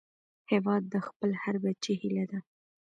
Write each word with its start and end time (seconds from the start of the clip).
هیواد 0.51 0.83
د 0.93 0.95
خپل 1.07 1.29
هر 1.43 1.55
بچي 1.63 1.93
هيله 2.01 2.25
ده 2.31 2.39